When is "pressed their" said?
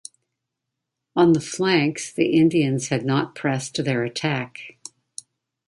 3.35-4.03